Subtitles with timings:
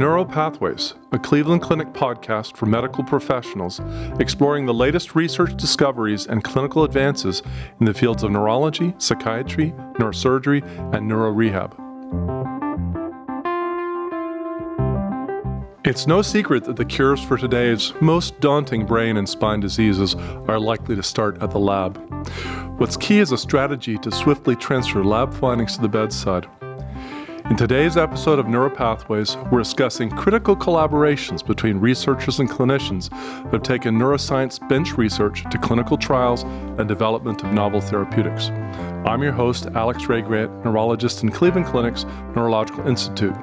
[0.00, 3.82] Neuropathways, a Cleveland Clinic podcast for medical professionals
[4.18, 7.42] exploring the latest research discoveries and clinical advances
[7.80, 10.62] in the fields of neurology, psychiatry, neurosurgery,
[10.94, 11.76] and neurorehab.
[15.84, 20.14] It's no secret that the cures for today's most daunting brain and spine diseases
[20.48, 21.98] are likely to start at the lab.
[22.78, 26.48] What's key is a strategy to swiftly transfer lab findings to the bedside.
[27.50, 33.62] In today's episode of Neuropathways, we're discussing critical collaborations between researchers and clinicians that have
[33.64, 38.50] taken neuroscience bench research to clinical trials and development of novel therapeutics.
[39.04, 42.04] I'm your host, Alex Rae-Grant, neurologist in Cleveland Clinic's
[42.36, 43.34] Neurological Institute.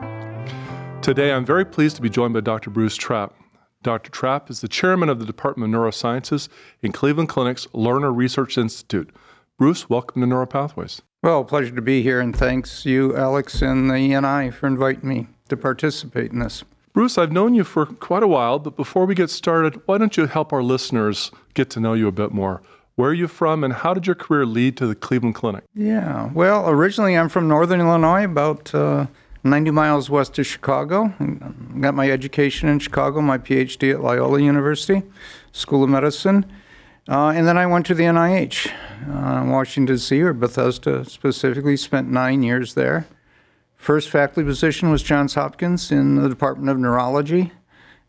[1.02, 2.70] Today, I'm very pleased to be joined by Dr.
[2.70, 3.36] Bruce Trapp.
[3.84, 4.10] Dr.
[4.10, 6.48] Trapp is the chairman of the Department of Neurosciences
[6.82, 9.14] in Cleveland Clinic's Lerner Research Institute.
[9.58, 11.02] Bruce, welcome to Neuropathways.
[11.24, 15.28] Well, pleasure to be here, and thanks you, Alex, and the ENI for inviting me
[15.50, 16.64] to participate in this.
[16.94, 20.16] Bruce, I've known you for quite a while, but before we get started, why don't
[20.16, 22.62] you help our listeners get to know you a bit more?
[22.98, 25.64] Where are you from, and how did your career lead to the Cleveland Clinic?
[25.74, 29.08] Yeah, well, originally I'm from Northern Illinois, about uh,
[29.44, 31.12] 90 miles west of Chicago.
[31.20, 35.02] I got my education in Chicago, my PhD at Loyola University,
[35.52, 36.46] School of Medicine.
[37.10, 38.70] Uh, and then I went to the NIH,
[39.08, 43.08] uh, Washington, D.C., or Bethesda specifically, spent nine years there.
[43.76, 47.54] First faculty position was Johns Hopkins in the Department of Neurology.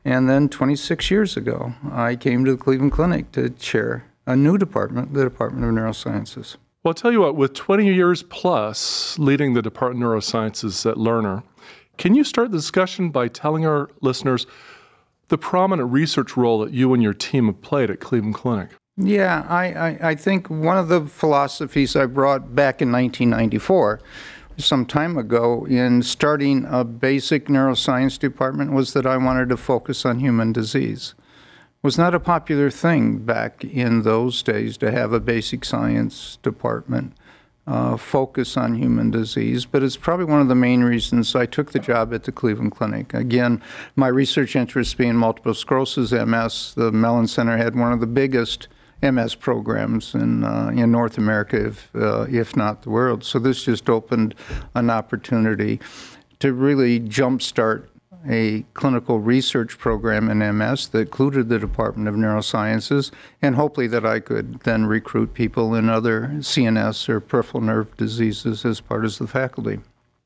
[0.04, 4.58] And then 26 years ago, I came to the Cleveland Clinic to chair a new
[4.58, 6.56] department, the Department of Neurosciences.
[6.82, 10.96] Well, I'll tell you what, with 20 years plus leading the Department of Neurosciences at
[10.96, 11.42] Lerner,
[11.98, 14.46] can you start the discussion by telling our listeners
[15.28, 18.70] the prominent research role that you and your team have played at Cleveland Clinic?
[19.00, 24.00] Yeah, I, I, I, think one of the philosophies I brought back in 1994,
[24.56, 30.04] some time ago, in starting a basic neuroscience department was that I wanted to focus
[30.04, 31.14] on human disease.
[31.16, 36.38] It was not a popular thing back in those days to have a basic science
[36.42, 37.12] department
[37.68, 41.70] uh, focus on human disease, but it's probably one of the main reasons I took
[41.70, 43.14] the job at the Cleveland Clinic.
[43.14, 43.62] Again,
[43.94, 48.66] my research interests being multiple sclerosis, MS, the Mellen Center had one of the biggest
[49.02, 53.24] MS programs in uh, in North America, if uh, if not the world.
[53.24, 54.34] So this just opened
[54.74, 55.80] an opportunity
[56.40, 57.88] to really jumpstart
[58.28, 63.10] a clinical research program in MS that included the Department of Neurosciences,
[63.40, 68.64] and hopefully that I could then recruit people in other CNS or peripheral nerve diseases
[68.64, 69.80] as part of the faculty.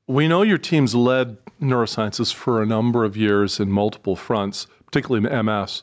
[0.08, 5.30] We know your team's led neurosciences for a number of years in multiple fronts, particularly
[5.30, 5.82] in MS.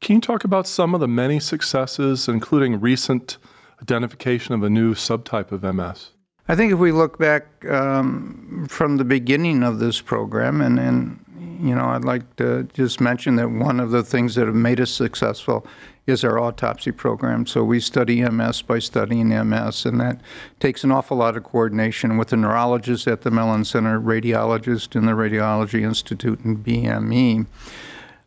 [0.00, 3.38] Can you talk about some of the many successes, including recent
[3.82, 6.10] identification of a new subtype of MS?
[6.48, 11.24] I think if we look back um, from the beginning of this program, and, and
[11.60, 14.80] you know, I'd like to just mention that one of the things that have made
[14.80, 15.66] us successful
[16.06, 17.46] is our autopsy program.
[17.46, 20.20] So we study MS by studying MS, and that
[20.60, 25.06] takes an awful lot of coordination with the neurologist at the Mellen Center, radiologist in
[25.06, 27.46] the Radiology Institute, and BME.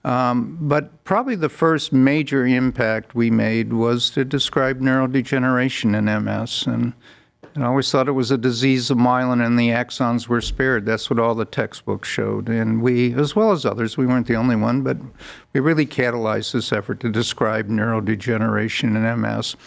[0.06, 6.68] Um, but probably the first major impact we made was to describe neurodegeneration in MS.
[6.68, 6.94] And,
[7.54, 10.86] and I always thought it was a disease of myelin and the axons were spared.
[10.86, 12.48] That's what all the textbooks showed.
[12.48, 14.98] And we, as well as others, we weren't the only one, but
[15.52, 19.58] we really catalyzed this effort to describe neurodegeneration in MS.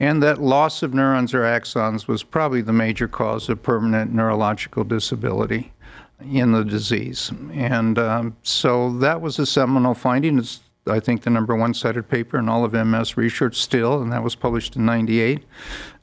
[0.00, 4.84] And that loss of neurons or axons was probably the major cause of permanent neurological
[4.84, 5.72] disability
[6.20, 7.30] in the disease.
[7.52, 10.38] And um, so that was a seminal finding.
[10.38, 14.12] It's, I think, the number one cited paper in all of MS research still, and
[14.12, 15.44] that was published in 98,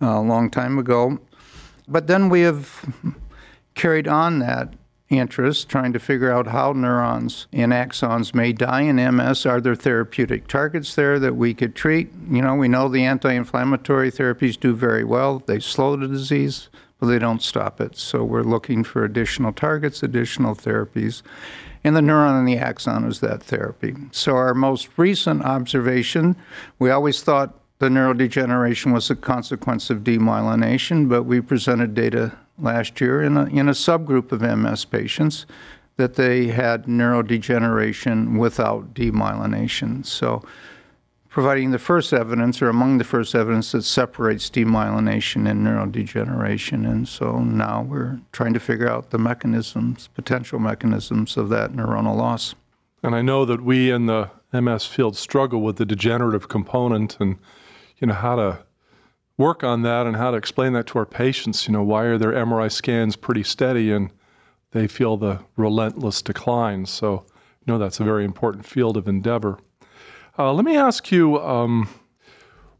[0.02, 1.20] uh, a long time ago.
[1.88, 2.86] But then we have
[3.76, 4.74] carried on that
[5.10, 9.46] interest, trying to figure out how neurons and axons may die in MS.
[9.46, 12.10] Are there therapeutic targets there that we could treat?
[12.30, 16.70] You know, we know the anti inflammatory therapies do very well, they slow the disease
[17.06, 17.98] they don't stop it.
[17.98, 21.22] So we're looking for additional targets, additional therapies.
[21.84, 23.96] And the neuron and the axon is that therapy.
[24.12, 26.36] So our most recent observation,
[26.80, 33.00] we always thought the neurodegeneration was a consequence of demyelination, but we presented data last
[33.02, 35.46] year in a, in a subgroup of MS patients
[35.98, 40.06] that they had neurodegeneration without demyelination.
[40.06, 40.44] So
[41.36, 46.90] providing the first evidence or among the first evidence that separates demyelination and neurodegeneration.
[46.90, 52.16] And so now we're trying to figure out the mechanisms, potential mechanisms of that neuronal
[52.16, 52.56] loss.
[53.04, 57.38] And I know that we in the MS field struggle with the degenerative component and
[57.98, 58.60] you know how to
[59.38, 61.68] work on that and how to explain that to our patients.
[61.68, 64.10] You know, why are their MRI scans pretty steady and
[64.72, 66.86] they feel the relentless decline?
[66.86, 67.26] So
[67.66, 69.58] You know, that's a very important field of endeavor.
[70.38, 71.88] Uh, let me ask you um,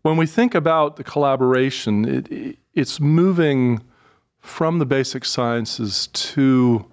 [0.02, 3.82] when we think about the collaboration, it, it's moving
[4.42, 6.86] from the basic sciences to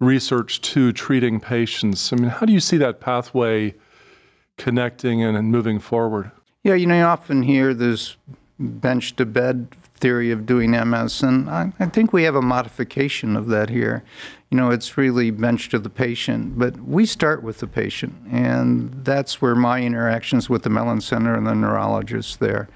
[0.00, 2.12] research to treating patients.
[2.12, 3.74] I mean, how do you see that pathway
[4.58, 6.32] connecting and, and moving forward?
[6.64, 8.16] Yeah, you know, you often hear this
[8.58, 13.36] bench to bed theory of doing MS, and I, I, think we have a modification
[13.36, 14.02] of that here.
[14.50, 19.04] You know, it's really bench to the patient, but we start with the patient, and
[19.04, 22.68] that's where my interactions with the Mellen Center and the neurologists there.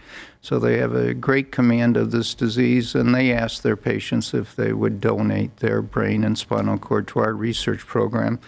[0.42, 4.56] So they have a great command of this disease, and they ask their patients if
[4.56, 8.40] they would donate their brain and spinal cord to our research program.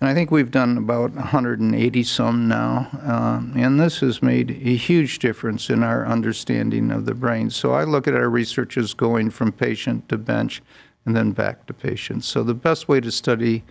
[0.00, 4.76] And I think we've done about 180 some now, uh, and this has made a
[4.76, 7.50] huge difference in our understanding of the brain.
[7.50, 10.62] So I look at our research as going from patient to bench
[11.04, 12.26] and then back to patients.
[12.26, 13.64] So the best way to study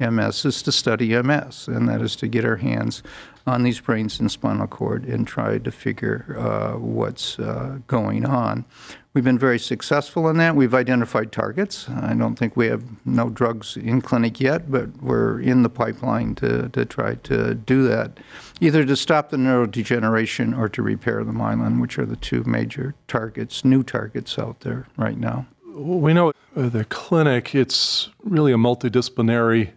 [0.00, 3.02] MS is to study MS, and that is to get our hands
[3.46, 8.64] on these brains and spinal cord and try to figure uh, what's uh, going on.
[9.12, 10.56] We've been very successful in that.
[10.56, 11.88] We've identified targets.
[11.88, 16.34] I don't think we have no drugs in clinic yet, but we're in the pipeline
[16.36, 18.18] to, to try to do that,
[18.60, 22.96] either to stop the neurodegeneration or to repair the myelin, which are the two major
[23.06, 25.46] targets, new targets out there right now.
[25.74, 29.72] We know uh, the clinic, it's really a multidisciplinary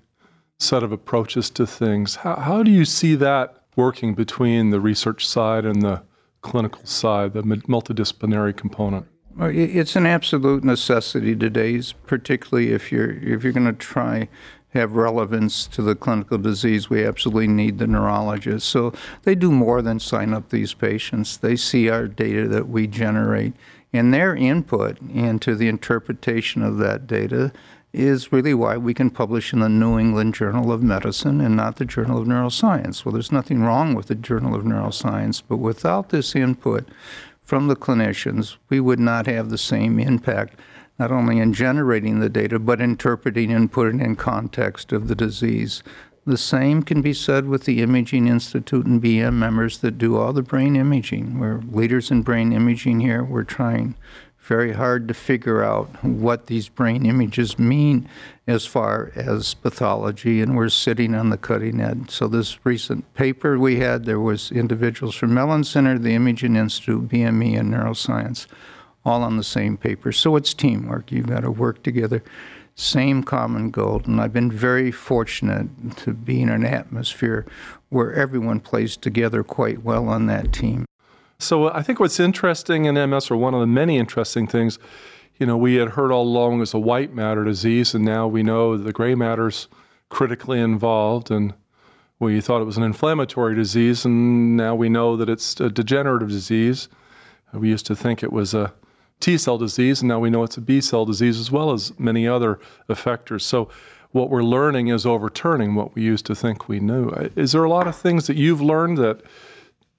[0.59, 2.15] set of approaches to things.
[2.17, 6.03] How, how do you see that working between the research side and the
[6.41, 9.07] clinical side, the multidisciplinary component?
[9.39, 14.29] It's an absolute necessity today, particularly if you're if you're going to try
[14.73, 18.67] have relevance to the clinical disease, we absolutely need the neurologist.
[18.67, 18.93] So
[19.23, 21.37] they do more than sign up these patients.
[21.37, 23.53] They see our data that we generate,
[23.93, 27.51] and their input into the interpretation of that data
[27.93, 31.77] is really why we can publish in the New England Journal of Medicine and not
[31.77, 33.03] the Journal of Neuroscience.
[33.03, 36.87] Well, there's nothing wrong with the Journal of Neuroscience, but without this input
[37.43, 40.59] from the clinicians, we would not have the same impact,
[40.99, 45.81] not only in generating the data, but interpreting and putting in context of the disease.
[46.27, 50.33] The same can be said with the Imaging Institute and BME members that do all
[50.33, 51.39] the brain imaging.
[51.39, 53.23] We're leaders in brain imaging here.
[53.23, 53.95] We're trying
[54.37, 58.09] very hard to figure out what these brain images mean
[58.45, 62.11] as far as pathology, and we're sitting on the cutting edge.
[62.11, 67.07] So this recent paper we had, there was individuals from Mellen Center, the Imaging Institute,
[67.07, 68.47] BME, and Neuroscience,
[69.05, 70.11] all on the same paper.
[70.11, 71.09] So it's teamwork.
[71.09, 72.21] You've got to work together.
[72.79, 77.43] Same common goal, and I've been very fortunate to be in an atmosphere
[77.89, 80.85] where everyone plays together quite well on that team.
[81.39, 84.77] So uh, I think what's interesting in MS, or one of the many interesting things,
[85.39, 88.27] you know, we had heard all along it was a white matter disease, and now
[88.27, 89.67] we know the gray matter's
[90.09, 91.55] critically involved, and
[92.19, 96.29] we thought it was an inflammatory disease, and now we know that it's a degenerative
[96.29, 96.89] disease.
[97.53, 98.71] We used to think it was a
[99.19, 101.97] T cell disease, and now we know it's a B cell disease as well as
[101.99, 102.59] many other
[102.89, 103.41] effectors.
[103.41, 103.69] So,
[104.11, 107.09] what we're learning is overturning what we used to think we knew.
[107.35, 109.21] Is there a lot of things that you've learned that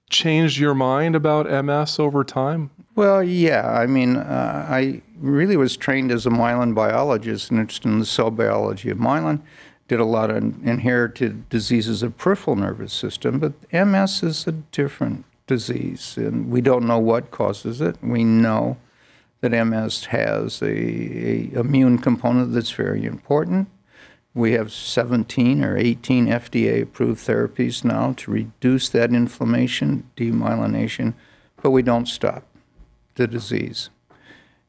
[0.09, 2.71] changed your mind about MS over time?
[2.95, 3.71] Well, yeah.
[3.71, 8.07] I mean, uh, I really was trained as a myelin biologist and interested in the
[8.07, 9.41] cell biology of myelin.
[9.89, 15.25] Did a lot of inherited diseases of peripheral nervous system, but MS is a different
[15.47, 17.97] disease, and we don't know what causes it.
[18.03, 18.77] We know
[19.41, 23.69] that MS has a, a immune component that's very important.
[24.35, 31.15] We have 17 or 18 FDA approved therapies now to reduce that inflammation, demyelination,
[31.63, 32.45] but we don't stop
[33.15, 33.91] the disease.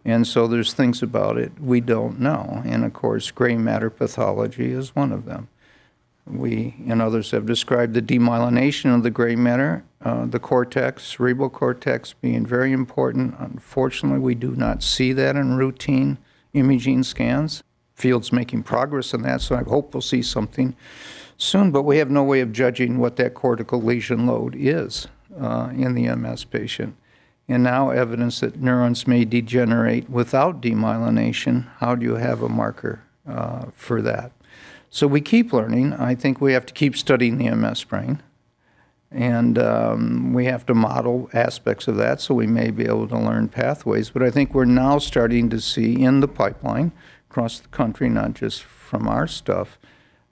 [0.05, 2.61] And so there's things about it we don't know.
[2.65, 5.49] And of course, gray matter pathology is one of them.
[6.29, 11.49] We and others have described the demyelination of the gray matter, uh, the cortex, cerebral
[11.49, 13.35] cortex being very important.
[13.39, 16.17] Unfortunately, we do not see that in routine
[16.53, 17.63] imaging scans
[17.99, 20.75] field's making progress in that, so I hope we'll see something
[21.37, 21.71] soon.
[21.71, 25.07] But we have no way of judging what that cortical lesion load is
[25.39, 26.95] uh, in the MS patient.
[27.47, 31.67] And now, evidence that neurons may degenerate without demyelination.
[31.77, 34.31] How do you have a marker uh, for that?
[34.89, 35.93] So we keep learning.
[35.93, 38.21] I think we have to keep studying the MS brain.
[39.11, 43.17] And um, we have to model aspects of that so we may be able to
[43.17, 44.11] learn pathways.
[44.11, 46.91] But I think we're now starting to see in the pipeline
[47.29, 49.79] across the country, not just from our stuff,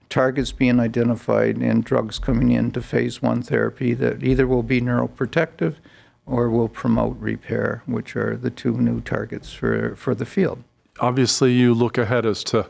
[0.08, 5.76] targets being identified and drugs coming into phase one therapy that either will be neuroprotective
[6.24, 10.62] or will promote repair, which are the two new targets for, for the field.
[11.00, 12.68] Obviously, you look ahead as to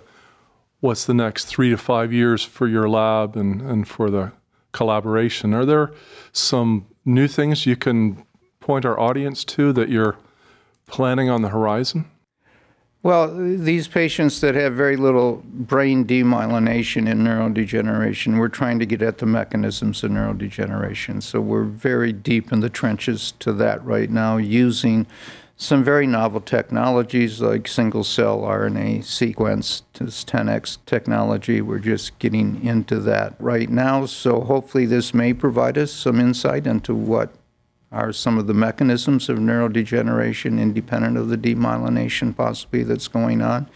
[0.80, 4.32] what's the next three to five years for your lab and, and for the
[4.72, 5.54] collaboration.
[5.54, 5.92] Are there
[6.32, 8.24] some new things you can
[8.60, 10.16] point our audience to that you're
[10.86, 12.10] planning on the horizon?
[13.02, 19.02] Well, these patients that have very little brain demyelination and neurodegeneration, we're trying to get
[19.02, 21.22] at the mechanisms of neurodegeneration.
[21.22, 25.06] So we're very deep in the trenches to that right now using
[25.60, 31.60] some very novel technologies like single cell RNA sequence, this 10x technology.
[31.60, 34.06] We're just getting into that right now.
[34.06, 37.34] So hopefully, this may provide us some insight into what
[37.90, 43.68] are some of the mechanisms of neurodegeneration independent of the demyelination possibly that's going on.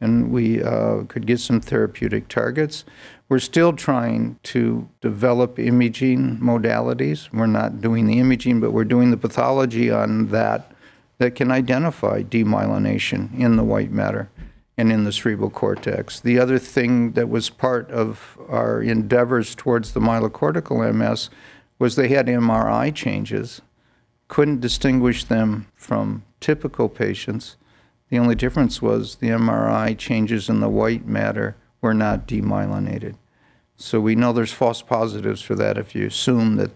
[0.00, 2.84] And we uh, could get some therapeutic targets.
[3.28, 7.32] We're still trying to develop imaging modalities.
[7.32, 10.72] We're not doing the imaging, but we're doing the pathology on that
[11.18, 14.30] that can identify demyelination in the white matter
[14.76, 16.20] and in the cerebral cortex.
[16.20, 21.30] The other thing that was part of our endeavors towards the myelocortical MS
[21.78, 23.60] was they had MRI changes,
[24.28, 27.56] couldn't distinguish them from typical patients.
[28.08, 33.16] The only difference was the MRI changes in the white matter were not demyelinated.
[33.76, 36.70] So we know there's false positives for that if you assume that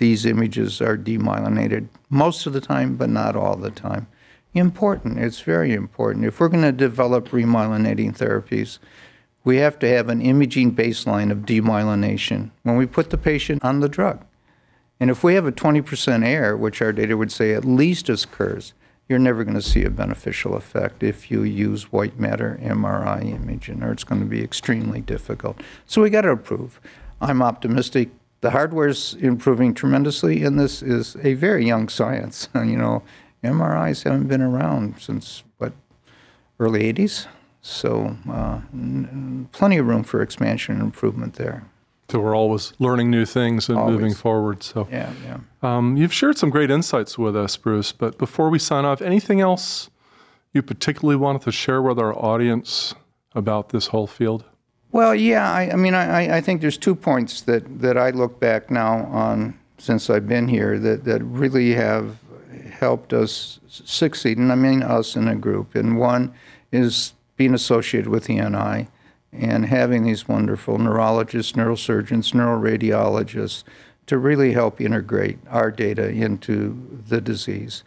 [0.00, 4.06] these images are demyelinated most of the time, but not all the time.
[4.54, 6.24] Important, it's very important.
[6.24, 8.78] If we're going to develop remyelinating therapies,
[9.44, 13.80] we have to have an imaging baseline of demyelination when we put the patient on
[13.80, 14.24] the drug.
[14.98, 18.72] And if we have a 20% error, which our data would say at least occurs,
[19.06, 23.82] you're never going to see a beneficial effect if you use white matter MRI imaging,
[23.82, 25.60] or it's going to be extremely difficult.
[25.84, 26.80] So we got to improve.
[27.20, 28.08] I'm optimistic
[28.40, 32.48] the hardware's improving tremendously, and this is a very young science.
[32.54, 33.02] you know,
[33.44, 35.72] MRIs haven't been around since what
[36.58, 37.26] early '80s,
[37.62, 41.64] so uh, n- plenty of room for expansion and improvement there.
[42.08, 43.94] So we're always learning new things and Always.
[43.94, 44.64] moving forward.
[44.64, 45.38] So Yeah, yeah.
[45.62, 47.92] um, you've shared some great insights with us, Bruce.
[47.92, 49.90] But before we sign off, anything else
[50.52, 52.96] you particularly wanted to share with our audience
[53.36, 54.42] about this whole field?
[54.92, 58.40] Well, yeah, I, I mean, I, I think there's two points that, that I look
[58.40, 62.16] back now on since I've been here that, that really have
[62.70, 65.74] helped us succeed, and I mean us in a group.
[65.74, 66.34] And one
[66.72, 68.88] is being associated with the NI
[69.32, 73.62] and having these wonderful neurologists, neurosurgeons, neuroradiologists
[74.06, 77.84] to really help integrate our data into the disease.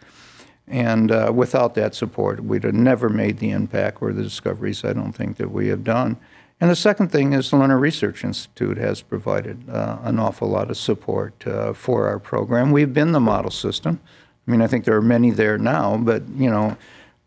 [0.66, 4.94] And uh, without that support, we'd have never made the impact or the discoveries I
[4.94, 6.16] don't think that we have done.
[6.64, 10.70] And the second thing is the Lerner Research Institute has provided uh, an awful lot
[10.70, 12.72] of support uh, for our program.
[12.72, 14.00] We've been the model system.
[14.48, 16.78] I mean, I think there are many there now, but you know,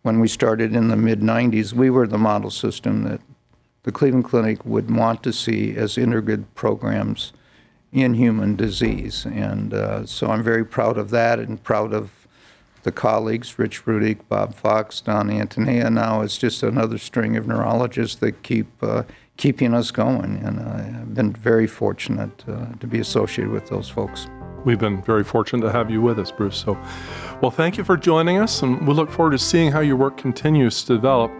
[0.01, 3.21] when we started in the mid 90s, we were the model system that
[3.83, 7.31] the Cleveland Clinic would want to see as integrated programs
[7.93, 9.23] in human disease.
[9.27, 12.09] And uh, so I'm very proud of that and proud of
[12.81, 15.93] the colleagues, Rich Rudick, Bob Fox, Dan Ontaneda.
[15.93, 19.03] Now it's just another string of neurologists that keep uh,
[19.37, 20.37] keeping us going.
[20.43, 24.27] And I've been very fortunate uh, to be associated with those folks.
[24.65, 26.57] We've been very fortunate to have you with us, Bruce.
[26.57, 26.77] So,
[27.41, 30.17] well, thank you for joining us, and we look forward to seeing how your work
[30.17, 31.31] continues to develop,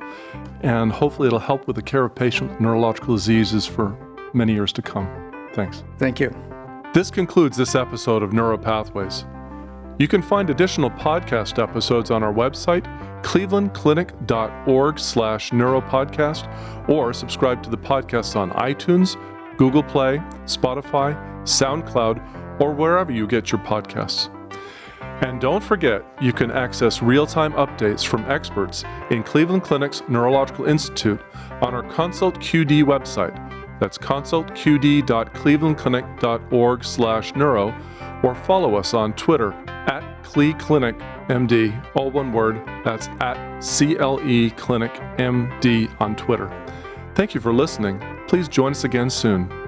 [0.62, 3.98] and hopefully it'll help with the care of patients with neurological diseases for
[4.34, 5.10] many years to come.
[5.54, 5.84] Thanks.
[5.98, 6.34] Thank you.
[6.94, 9.26] This concludes this episode of Neuropathways.
[10.00, 12.86] You can find additional podcast episodes on our website,
[13.24, 19.16] clevelandclinic.org slash neuropodcast, or subscribe to the podcast on iTunes,
[19.58, 24.34] Google Play, Spotify, SoundCloud, or wherever you get your podcasts.
[25.22, 30.66] And don't forget, you can access real time updates from experts in Cleveland Clinic's Neurological
[30.66, 31.20] Institute
[31.62, 33.34] on our Consult QD website.
[33.80, 37.74] That's consultqd.clevelandclinic.org slash neuro,
[38.24, 42.62] or follow us on Twitter at CleClinicMD, all one word.
[42.84, 46.52] That's at CLE Clinic MD on Twitter.
[47.16, 48.02] Thank you for listening.
[48.28, 49.67] Please join us again soon.